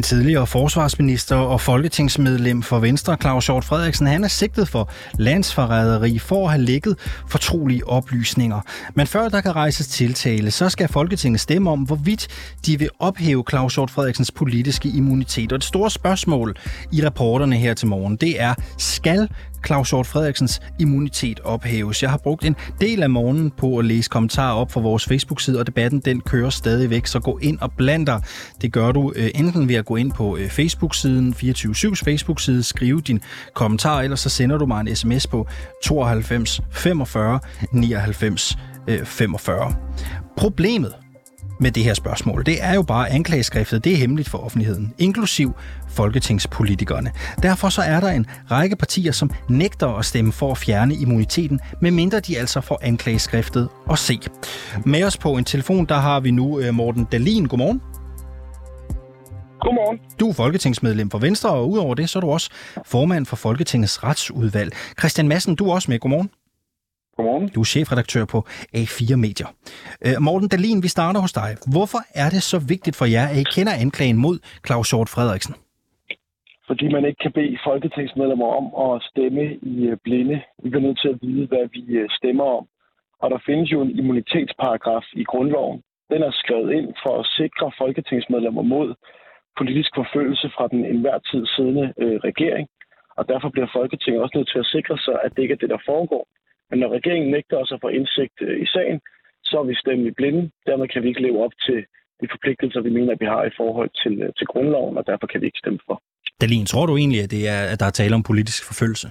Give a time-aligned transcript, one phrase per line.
[0.00, 6.18] Den tidligere forsvarsminister og folketingsmedlem for Venstre, Claus Hjort Frederiksen, han er sigtet for landsforræderi
[6.18, 6.96] for at have lækket
[7.28, 8.60] fortrolige oplysninger.
[8.94, 12.28] Men før der kan rejses tiltale, så skal Folketinget stemme om, hvorvidt
[12.66, 15.52] de vil ophæve Claus Hjort Frederiksens politiske immunitet.
[15.52, 16.56] Og det store spørgsmål
[16.92, 19.28] i rapporterne her til morgen, det er, skal
[19.66, 22.02] Claus Hjort Frederiksens immunitet ophæves.
[22.02, 25.58] Jeg har brugt en del af morgenen på at læse kommentarer op fra vores Facebook-side,
[25.58, 28.22] og debatten den kører stadigvæk, så gå ind og bland dig.
[28.62, 33.00] Det gør du øh, enten ved at gå ind på øh, Facebook-siden, 24-7's Facebook-side, skrive
[33.00, 33.20] din
[33.54, 35.46] kommentar, eller så sender du mig en sms på
[35.84, 37.40] 92 45
[37.72, 38.58] 99
[39.04, 39.74] 45.
[40.36, 40.92] Problemet
[41.60, 44.94] med det her spørgsmål, det er jo bare, at anklageskriftet det er hemmeligt for offentligheden,
[44.98, 45.54] inklusiv
[45.88, 47.12] folketingspolitikerne.
[47.42, 51.60] Derfor så er der en række partier, som nægter at stemme for at fjerne immuniteten,
[51.80, 54.20] medmindre de altså får anklageskriftet at se.
[54.84, 57.46] Med os på en telefon, der har vi nu øh, Morten Dalin.
[57.46, 57.80] Godmorgen.
[59.60, 59.98] Godmorgen.
[60.20, 62.50] Du er folketingsmedlem for Venstre, og udover det, så er du også
[62.86, 64.72] formand for Folketingets retsudvalg.
[64.98, 65.98] Christian Madsen, du er også med.
[65.98, 66.30] Godmorgen.
[67.20, 67.48] Godmorgen.
[67.54, 68.38] Du er chefredaktør på
[68.80, 69.48] A4 Medier.
[70.06, 71.50] Øh, Morten Dalin, vi starter hos dig.
[71.74, 75.54] Hvorfor er det så vigtigt for jer, at I kender anklagen mod Claus Hjort Frederiksen?
[76.68, 80.36] Fordi man ikke kan bede folketingsmedlemmer om at stemme i øh, blinde.
[80.62, 82.64] Vi bliver nødt til at vide, hvad vi øh, stemmer om.
[83.22, 85.78] Og der findes jo en immunitetsparagraf i grundloven.
[86.12, 88.88] Den er skrevet ind for at sikre folketingsmedlemmer mod
[89.58, 92.66] politisk forfølgelse fra den enhver tid siddende øh, regering.
[93.18, 95.70] Og derfor bliver Folketinget også nødt til at sikre sig, at det ikke er det,
[95.74, 96.24] der foregår.
[96.70, 99.00] Men når regeringen nægter os at få indsigt øh, i sagen,
[99.48, 100.42] så er vi stemt i blinde.
[100.68, 101.78] Dermed kan vi ikke leve op til
[102.20, 105.26] de forpligtelser, vi mener, at vi har i forhold til, øh, til grundloven, og derfor
[105.26, 105.96] kan vi ikke stemme for.
[106.40, 109.08] Dalin, tror du egentlig, at, det er, at der er tale om politisk forfølgelse?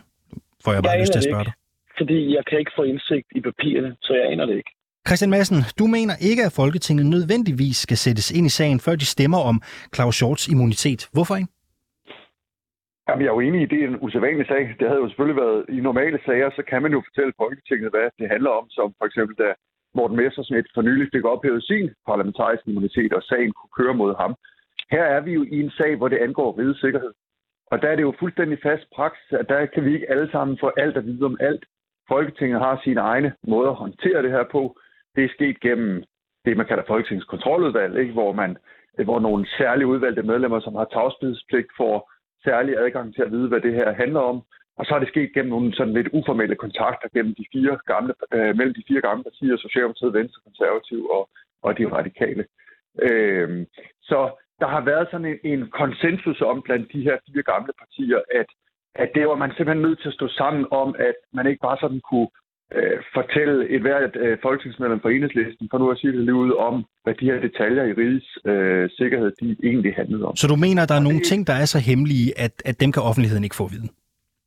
[0.64, 1.54] Får jeg bare Jeg lyst til at spørge dig.
[2.00, 4.72] Fordi jeg kan ikke få indsigt i papirerne, så jeg aner det ikke.
[5.08, 9.06] Christian Madsen, du mener ikke, at Folketinget nødvendigvis skal sættes ind i sagen, før de
[9.06, 9.62] stemmer om
[9.96, 11.08] Claus Hjorts immunitet.
[11.14, 11.50] Hvorfor ikke?
[13.10, 14.76] Jamen, jeg er jo enig i, det er en usædvanlig sag.
[14.80, 18.08] Det havde jo selvfølgelig været i normale sager, så kan man jo fortælle Folketinget, hvad
[18.20, 19.50] det handler om, som for eksempel da
[19.96, 24.36] Morten Messersmith for nylig fik ophævet sin parlamentariske immunitet, og sagen kunne køre mod ham.
[24.92, 27.14] Her er vi jo i en sag, hvor det angår rigets sikkerhed.
[27.72, 30.58] Og der er det jo fuldstændig fast praksis, at der kan vi ikke alle sammen
[30.60, 31.64] få alt at vide om alt.
[32.08, 34.78] Folketinget har sine egne måder at håndtere det her på.
[35.16, 36.04] Det er sket gennem
[36.46, 38.14] det, man kalder Folketingets kontroludvalg, ikke?
[38.14, 38.58] Hvor, man,
[39.04, 42.12] hvor nogle særlige udvalgte medlemmer, som har tavshedspligt, får
[42.44, 44.42] særlig adgang til at vide, hvad det her handler om.
[44.78, 48.14] Og så er det sket gennem nogle sådan lidt uformelle kontakter gennem de fire gamle,
[48.34, 51.30] øh, mellem de fire gamle partier, Socialdemokratiet, Venstre, Konservativ og,
[51.62, 52.46] og de radikale.
[53.08, 53.66] Øh,
[54.02, 54.20] så
[54.60, 58.50] der har været sådan en, en konsensus om blandt de her fire gamle partier, at,
[58.96, 61.78] at det var man simpelthen nødt til at stå sammen om, at man ikke bare
[61.82, 62.30] sådan kunne
[62.76, 66.52] øh, fortælle et hvert øh, folketingsmedlem for enhedslisten, for nu at sige det lige ud
[66.68, 70.36] om, hvad de her detaljer i rigets øh, sikkerhed, de egentlig handlede om.
[70.36, 72.76] Så du mener, der er Og nogle det- ting, der er så hemmelige, at, at
[72.82, 73.90] dem kan offentligheden ikke få at vide?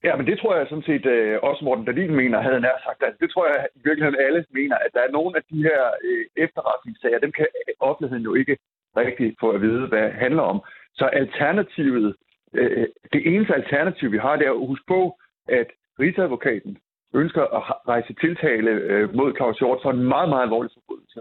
[0.04, 3.00] Ja, men det tror jeg sådan set øh, også Morten Dahlin mener, havde nær sagt.
[3.06, 5.80] Altså, det tror jeg i virkeligheden alle mener, at der er nogle af de her
[6.06, 7.46] øh, efterretningssager, dem kan
[7.80, 8.56] offentligheden jo ikke
[8.96, 10.58] rigtig få at vide, hvad det handler om.
[10.94, 12.14] Så alternativet,
[12.54, 15.00] øh, det eneste alternativ, vi har, det er at huske på,
[15.48, 15.66] at
[16.00, 16.76] rigsadvokaten
[17.14, 21.20] ønsker at rejse tiltale øh, mod Claus Hjort for en meget, meget alvorlig forbrydelse.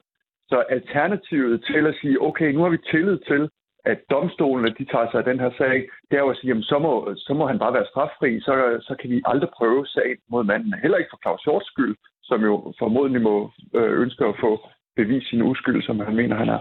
[0.49, 3.49] Så alternativet til at sige, okay, nu har vi tillid til,
[3.85, 5.75] at domstolene de tager sig af den her sag,
[6.09, 8.53] det er jo at sige, jamen, så, må, så må han bare være straffri, så,
[8.81, 10.73] så kan vi aldrig prøve sagen mod manden.
[10.81, 14.51] Heller ikke for Claus Hjorts skyld, som jo formodentlig må øh, ønske at få
[14.95, 16.59] bevis sin uskyld, som han mener, han er.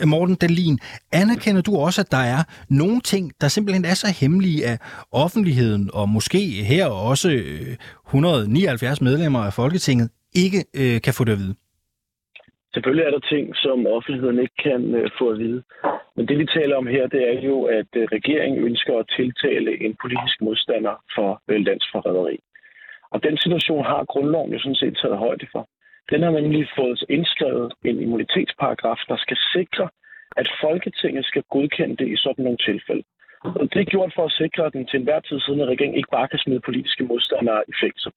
[0.00, 0.78] Øh, Morten Dalin,
[1.22, 2.42] anerkender du også, at der er
[2.80, 4.76] nogle ting, der simpelthen er så hemmelige af
[5.24, 10.08] offentligheden, og måske her også øh, 179 medlemmer af Folketinget,
[10.44, 11.54] ikke øh, kan få det at vide?
[12.74, 15.62] Selvfølgelig er der ting, som offentligheden ikke kan øh, få at vide.
[16.16, 19.70] Men det, vi taler om her, det er jo, at øh, regeringen ønsker at tiltale
[19.84, 22.36] en politisk modstander for øh, landsforræderi.
[23.12, 25.68] Og den situation har grundloven jo sådan set taget højde for.
[26.10, 29.88] Den har nemlig fået indskrevet en immunitetsparagraf, der skal sikre,
[30.36, 33.04] at Folketinget skal godkende det i sådan nogle tilfælde.
[33.44, 36.14] Og det er gjort for at sikre, at den til enhver tid siden regering ikke
[36.16, 38.12] bare kan smide politiske modstandere i fængsel.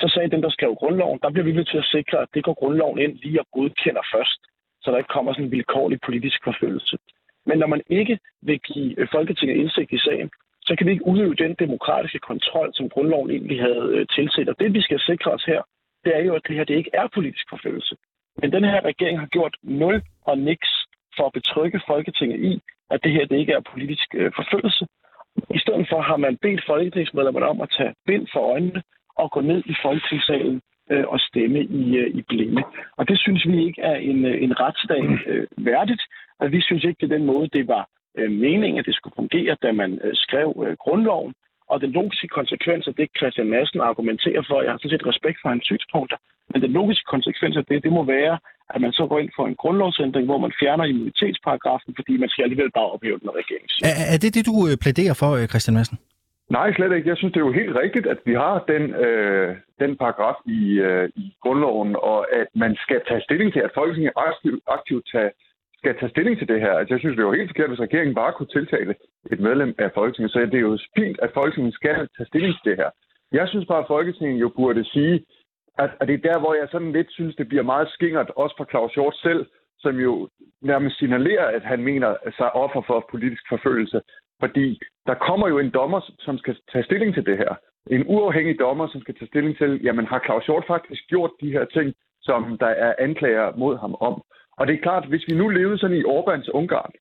[0.00, 2.44] Så sagde den, der skrev grundloven, der bliver vi nødt til at sikre, at det
[2.44, 4.40] går grundloven ind lige og godkender først,
[4.82, 6.96] så der ikke kommer sådan en vilkårlig politisk forfølgelse.
[7.46, 10.30] Men når man ikke vil give øh, Folketinget indsigt i sagen,
[10.66, 14.48] så kan vi ikke udøve den demokratiske kontrol, som grundloven egentlig havde øh, tilset.
[14.48, 15.62] Og det, vi skal sikre os her,
[16.04, 17.96] det er jo, at det her det ikke er politisk forfølgelse.
[18.40, 20.70] Men den her regering har gjort nul og niks
[21.16, 24.86] for at betrygge Folketinget i, at det her det ikke er politisk øh, forfølgelse.
[25.56, 28.82] I stedet for har man bedt folketingsmedlemmerne om at tage bind for øjnene
[29.16, 30.60] og gå ned i folketingssalen
[30.90, 32.62] øh, og stemme i, øh, i blinde.
[32.96, 36.02] Og det synes vi ikke er en, øh, en retsstat øh, værdigt,
[36.40, 39.14] og vi synes ikke, det er den måde, det var øh, meningen, at det skulle
[39.16, 41.34] fungere, da man øh, skrev øh, grundloven.
[41.74, 45.38] Og den logiske konsekvens af det, Christian Madsen argumenterer for, jeg har sådan set respekt
[45.42, 46.18] for hans synspunkter,
[46.50, 48.34] men den logiske konsekvens af det, det må være,
[48.74, 52.42] at man så går ind for en grundlovsændring, hvor man fjerner immunitetsparagrafen, fordi man skal
[52.42, 53.66] alligevel bare ophæve den regering.
[53.90, 55.98] Er, er det det, du øh, plæderer for, øh, Christian Madsen?
[56.50, 57.08] Nej, slet ikke.
[57.08, 60.60] Jeg synes, det er jo helt rigtigt, at vi har den, øh, den paragraf i,
[60.88, 65.30] øh, i grundloven, og at man skal tage stilling til, at Folketinget aktivt, aktivt tage,
[65.84, 66.72] skal tage stilling til det her.
[66.78, 68.94] Altså, jeg synes, det er jo helt forkert, hvis regeringen bare kunne tiltale
[69.32, 70.32] et medlem af Folketinget.
[70.32, 72.90] Så det er jo fint, at Folketinget skal tage stilling til det her.
[73.38, 75.14] Jeg synes bare, at Folketinget jo burde sige,
[75.78, 78.54] at, at det er der, hvor jeg sådan lidt synes, det bliver meget skingert, også
[78.58, 79.46] fra Claus Hjort selv,
[79.78, 80.28] som jo
[80.62, 84.00] nærmest signalerer, at han mener sig offer for politisk forfølgelse.
[84.40, 84.66] Fordi
[85.06, 87.52] der kommer jo en dommer, som skal tage stilling til det her.
[87.90, 91.52] En uafhængig dommer, som skal tage stilling til, jamen har Claus Hjort faktisk gjort de
[91.52, 94.22] her ting, som der er anklager mod ham om.
[94.56, 96.92] Og det er klart, hvis vi nu levede sådan i Orbáns Ungarn,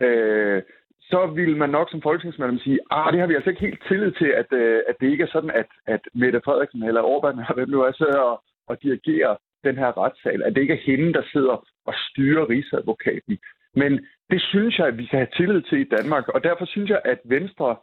[0.00, 0.62] øh,
[1.00, 4.12] så vil man nok som folketingsmedlem sige, ah, det har vi altså ikke helt tillid
[4.12, 7.54] til, at, øh, at det ikke er sådan, at, at Mette Frederiksen eller Orbán, eller
[7.54, 11.12] hvem nu er, sidder og, og dirigerer den her retssal, at det ikke er hende,
[11.12, 11.56] der sidder
[11.86, 13.38] og styrer rigsadvokaten.
[13.74, 16.90] Men det synes jeg, at vi skal have tillid til i Danmark, og derfor synes
[16.90, 17.76] jeg, at Venstre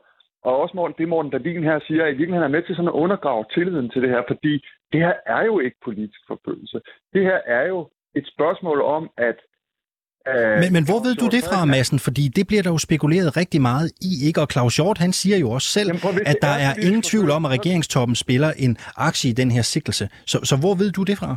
[0.43, 2.87] og også Morten, det Morten Dahlin her siger, at i virkeligheden er med til sådan
[2.87, 4.53] at undergrave tilliden til det her, fordi
[4.91, 6.81] det her er jo ikke politisk forfølgelse.
[7.13, 9.37] Det her er jo et spørgsmål om, at
[10.27, 11.99] Øh, men, men hvor ved du det fra, Madsen?
[12.07, 14.39] Fordi det bliver der jo spekuleret rigtig meget i, ikke?
[14.43, 17.41] Og Claus Hjort, han siger jo også selv, Jamen, at der er ingen tvivl om,
[17.45, 18.73] at regeringstoppen spiller en
[19.09, 20.05] aktie i den her sikkelse.
[20.31, 21.31] Så, så hvor ved du det fra?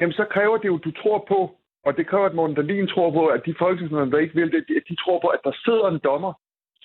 [0.00, 1.40] Jamen, så kræver det jo, at du tror på,
[1.86, 4.62] og det kræver, at Morten Dahlin tror på, at de folketingsmedlemmer, der ikke vil det,
[4.90, 6.32] de tror på, at der sidder en dommer,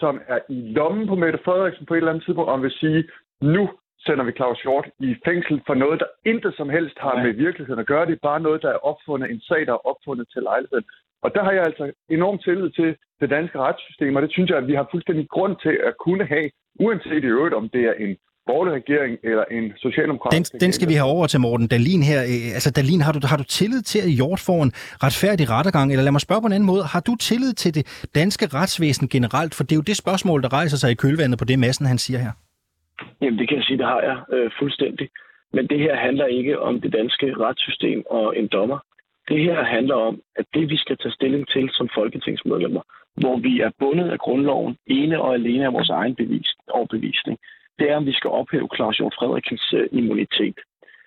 [0.02, 3.04] som er i lommen på Mette Frederiksen på et eller andet tidspunkt, og vil sige,
[3.56, 3.64] nu
[4.06, 7.80] sender vi Claus Hjort i fængsel for noget, der intet som helst har med virkeligheden
[7.84, 8.06] at gøre.
[8.06, 10.86] Det er bare noget, der er opfundet, en sag, der er opfundet til lejligheden.
[11.26, 12.90] Og der har jeg altså enormt tillid til
[13.22, 16.26] det danske retssystem, og det synes jeg, at vi har fuldstændig grund til at kunne
[16.26, 16.50] have,
[16.80, 18.12] uanset i øvrigt, om det er en
[18.48, 22.22] borgerlig regering eller en socialdemokratisk den, den skal vi have over til Morten Dalin her.
[22.24, 24.72] Øh, altså Dalin, har du, har du tillid til, at Hjort får en
[25.06, 25.92] retfærdig rettergang?
[25.92, 26.84] Eller lad mig spørge på en anden måde.
[26.84, 29.56] Har du tillid til det danske retsvæsen generelt?
[29.56, 31.98] For det er jo det spørgsmål, der rejser sig i kølvandet på det, massen han
[31.98, 32.32] siger her.
[33.22, 35.10] Jamen det kan jeg sige, det har jeg øh, fuldstændig.
[35.54, 38.80] Men det her handler ikke om det danske retssystem og en dommer.
[39.28, 42.82] Det her handler om, at det vi skal tage stilling til som folketingsmedlemmer,
[43.16, 47.38] hvor vi er bundet af grundloven ene og alene af vores egen bevis, overbevisning,
[47.80, 50.60] det er, om vi skal ophæve Claus Hjort Frederiksens øh, immunitet.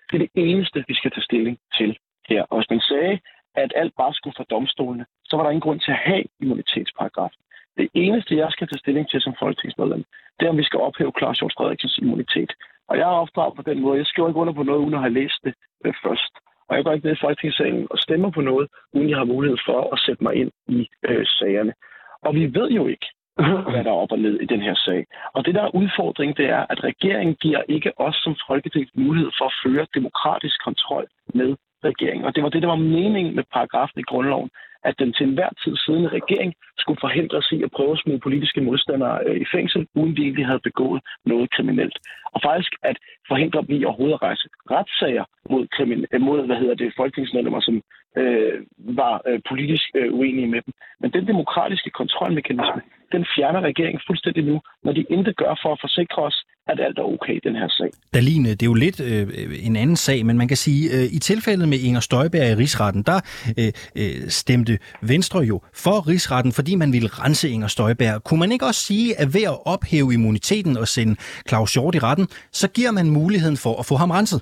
[0.07, 1.97] Det er det eneste, vi skal tage stilling til
[2.29, 2.43] her.
[2.49, 3.19] Og hvis man sagde,
[3.55, 7.31] at alt bare skulle fra domstolene, så var der ingen grund til at have immunitetsparagraf.
[7.79, 10.03] Det eneste, jeg skal tage stilling til som folketingsmedlem,
[10.37, 12.51] det er, om vi skal ophæve Claus Hjort Frederiksens immunitet.
[12.89, 13.97] Og jeg er opdraget på den måde.
[13.97, 15.53] Jeg skriver ikke under på noget, uden at have læst det
[15.85, 16.33] øh, først.
[16.67, 19.57] Og jeg går ikke ned i Folketingssalen og stemmer på noget, uden jeg har mulighed
[19.65, 21.73] for at sætte mig ind i øh, sagerne.
[22.21, 23.07] Og vi ved jo ikke,
[23.71, 25.05] hvad der er op og ned i den her sag.
[25.33, 29.31] Og det, der er udfordringen, det er, at regeringen giver ikke os som Folketing mulighed
[29.37, 32.25] for at føre demokratisk kontrol med regering.
[32.25, 34.49] Og det var det, der var meningen med paragrafen i grundloven,
[34.83, 38.61] at den til enhver tid siddende regering skulle forhindres i at prøve at smide politiske
[38.61, 41.97] modstandere øh, i fængsel, uden de egentlig havde begået noget kriminelt.
[42.33, 46.55] Og faktisk at forhindre dem i overhovedet at rejse retssager mod, krimin- øh, mod hvad
[46.55, 47.81] hedder det, folketingsmedlemmer, som
[48.17, 50.73] øh, var øh, politisk øh, uenige med dem.
[51.01, 52.81] Men den demokratiske kontrolmekanisme,
[53.11, 56.97] den fjerner regeringen fuldstændig nu, når de intet gør for at forsikre os, at alt
[56.99, 57.89] er okay i den her sag.
[58.13, 61.19] Daline, det er jo lidt øh, en anden sag, men man kan sige, øh, i
[61.19, 63.19] tilfældet med Inger Støjberg i rigsretten, der
[63.59, 63.71] øh,
[64.01, 68.23] øh, stemte Venstre jo for rigsretten, fordi man ville rense Inger Støjberg.
[68.23, 71.15] Kunne man ikke også sige, at ved at ophæve immuniteten og sende
[71.49, 74.41] Claus Hjort i retten, så giver man muligheden for at få ham renset?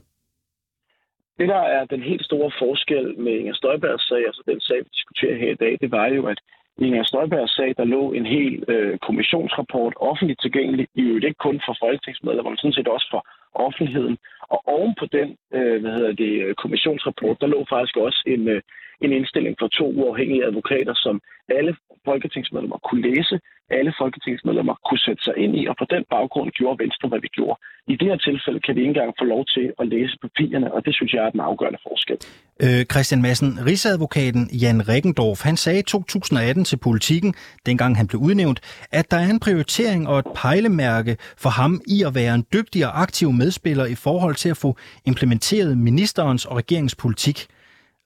[1.39, 4.89] Det, der er den helt store forskel med Inger Støjbergs sag, altså den sag, vi
[4.97, 6.39] diskuterer her i dag, det var jo, at
[6.79, 11.61] Inger Støjbergs sag, der lå en hel øh, kommissionsrapport offentligt tilgængelig, i øvrigt ikke kun
[11.65, 13.21] for folketingsmedlemmer, men sådan set også for
[13.65, 14.17] offentligheden.
[14.53, 18.61] Og oven på den øh, hvad hedder det, kommissionsrapport, der lå faktisk også en, øh,
[19.01, 21.21] en indstilling fra to uafhængige advokater, som
[21.57, 23.35] alle folketingsmedlemmer kunne læse,
[23.69, 27.29] alle folketingsmedlemmer kunne sætte sig ind i, og på den baggrund gjorde Venstre, hvad vi
[27.37, 27.57] gjorde.
[27.87, 30.85] I det her tilfælde kan vi ikke engang få lov til at læse papirerne, og
[30.85, 32.17] det synes jeg er den afgørende forskel.
[32.63, 37.33] Øh, Christian Madsen, Rigsadvokaten Jan Rikkendorf, han sagde i 2018 til politikken,
[37.65, 38.59] dengang han blev udnævnt,
[38.91, 42.85] at der er en prioritering og et pejlemærke for ham i at være en dygtig
[42.87, 44.69] og aktiv medspiller i forhold til at få
[45.11, 47.37] implementeret ministerens og regeringens politik.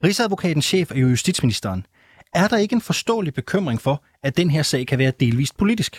[0.06, 1.82] Rigsadvokatens chef er jo justitsministeren.
[2.42, 3.96] Er der ikke en forståelig bekymring for,
[4.28, 5.94] at den her sag kan være delvist politisk?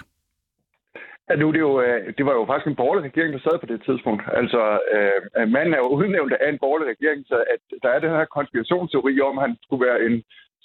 [1.29, 3.69] Ja, nu, det, jo, øh, det var jo faktisk en borgerlig regering, der sad på
[3.73, 4.23] det tidspunkt.
[4.41, 4.63] Altså,
[4.95, 8.25] øh, manden er jo udnævnt af en borgerlig regering, så at der er den her
[8.37, 10.17] konspirationsteori om, at han skulle være en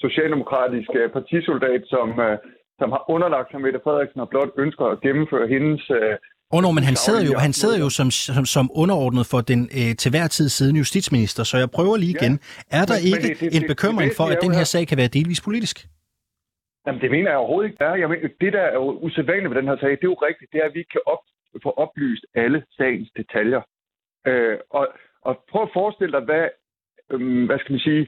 [0.05, 2.38] socialdemokratisk øh, partisoldat, som, øh,
[2.79, 5.84] som har underlagt sig Mette Frederiksen og blot ønsker at gennemføre hendes...
[6.00, 6.15] Øh,
[6.54, 9.62] Oh, no, men han sidder jo, han sidder jo som, som, som underordnet for den
[9.80, 12.34] øh, til hver tid siden justitsminister, så jeg prøver lige igen.
[12.42, 14.54] Ja, er der men, ikke men det, det, en bekymring det, det, for, at den
[14.58, 15.77] her sag kan være delvis politisk?
[16.86, 17.84] Jamen, det mener jeg overhovedet ikke.
[18.01, 20.51] Jeg mener, det, der er jo usædvanligt ved den her sag, det er jo rigtigt,
[20.54, 21.24] det er, at vi kan op,
[21.63, 23.62] få oplyst alle sagens detaljer.
[24.27, 24.88] Øh, og,
[25.22, 26.46] og prøv at forestille dig, hvad,
[27.12, 28.04] øh, hvad skal man sige,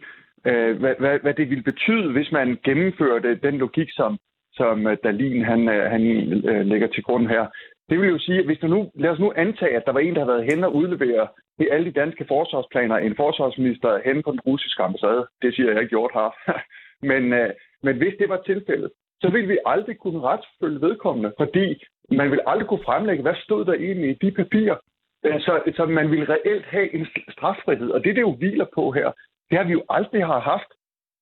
[0.48, 4.18] øh, hvad, hvad, hvad det ville betyde, hvis man gennemførte den logik, som,
[4.54, 6.04] som øh, Dalin han, øh, han
[6.52, 7.46] øh, lægger til grund her.
[7.90, 10.00] Det vil jo sige, at hvis du nu, lad os nu antage, at der var
[10.00, 11.28] en, der havde været hen og udlevere
[11.72, 15.28] alle de danske forsvarsplaner, en forsvarsminister hen på den russiske ambassade.
[15.42, 16.32] Det siger jeg ikke gjort har.
[17.12, 17.50] men, øh,
[17.84, 18.92] men hvis det var tilfældet,
[19.22, 23.66] så ville vi aldrig kunne retsfølge vedkommende, fordi man ville aldrig kunne fremlægge, hvad stod
[23.66, 24.78] der egentlig i de papirer.
[25.26, 28.92] Øh, så, så man ville reelt have en straffrihed, og det, det jo hviler på
[28.92, 29.12] her,
[29.50, 30.72] det har vi jo aldrig har haft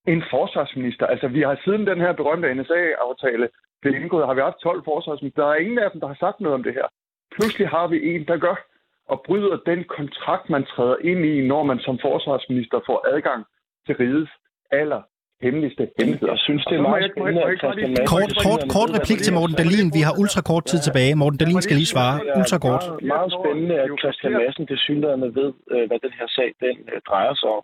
[0.07, 1.05] en forsvarsminister.
[1.05, 3.49] Altså, vi har siden den her berømte NSA-aftale
[3.81, 5.43] blev indgået, har vi haft 12 forsvarsminister.
[5.43, 6.87] Der er ingen af dem, der har sagt noget om det her.
[7.35, 8.57] Pludselig har vi en, der gør
[9.13, 13.45] og bryder den kontrakt, man træder ind i, når man som forsvarsminister får adgang
[13.85, 14.31] til rigets
[14.71, 15.01] aller
[15.45, 16.33] hemmeligste hemmeligheder.
[16.33, 17.41] Jeg synes, det er meget spændende.
[18.13, 19.89] Kort, kort, kort replik til Morten Dalin.
[19.97, 21.11] Vi har ultra kort tid tilbage.
[21.21, 22.15] Morten Dalin skal lige svare.
[22.39, 22.83] Ultra kort.
[22.87, 26.77] Meget, meget spændende, at Christian Madsen det synligheden ved, øh, hvad den her sag den
[26.91, 27.63] øh, drejer sig om.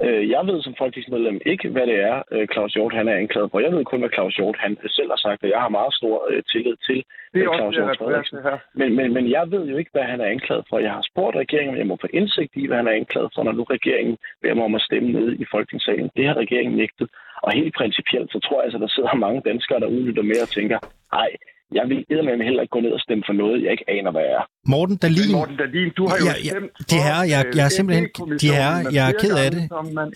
[0.00, 3.50] Øh, jeg ved som folketingsmedlem ikke, hvad det er, øh, Claus Hjort han er anklaget
[3.50, 3.60] for.
[3.60, 6.16] Jeg ved kun, hvad Claus Hjort han selv har sagt, og jeg har meget stor
[6.30, 8.38] øh, tillid til det er Claus Hjort Frederiksen.
[8.74, 10.78] Men, men, men jeg ved jo ikke, hvad han er anklaget for.
[10.78, 13.52] Jeg har spurgt regeringen, jeg må få indsigt i, hvad han er anklaget for, når
[13.52, 16.10] nu regeringen beder mig om at stemme ned i Folketingssalen.
[16.16, 17.08] Det har regeringen nægtet.
[17.42, 20.48] Og helt principielt, så tror jeg, at der sidder mange danskere, der udnytter med og
[20.48, 20.78] tænker,
[21.12, 21.30] nej,
[21.78, 24.26] jeg vil med heller ikke gå ned og stemme for noget, jeg ikke aner, hvad
[24.36, 24.42] er.
[24.72, 25.32] Morten Dalin.
[25.32, 28.06] Morten Dalin, du har jo ja, stemt de her, jeg, jeg er simpelthen,
[28.42, 29.62] de her, jeg er ked af det.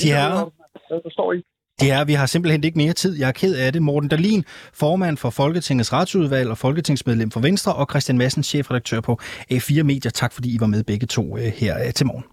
[0.02, 0.28] De her,
[1.80, 3.18] det er, vi har simpelthen ikke mere tid.
[3.18, 3.82] Jeg er ked af det.
[3.82, 4.44] Morten Dalin,
[4.74, 9.18] formand for Folketingets retsudvalg og folketingsmedlem for Venstre, og Christian Madsen, chefredaktør på
[9.52, 10.10] A4 Media.
[10.10, 12.24] Tak fordi I var med begge to øh, her øh, til morgen.